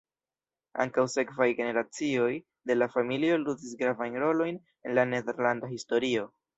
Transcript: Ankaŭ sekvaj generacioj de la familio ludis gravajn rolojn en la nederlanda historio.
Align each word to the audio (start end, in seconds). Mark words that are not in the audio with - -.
Ankaŭ 0.85 1.03
sekvaj 1.15 1.47
generacioj 1.59 2.31
de 2.71 2.79
la 2.79 2.89
familio 2.97 3.39
ludis 3.45 3.79
gravajn 3.85 4.21
rolojn 4.27 4.63
en 4.69 5.01
la 5.01 5.09
nederlanda 5.15 5.75
historio. 5.81 6.31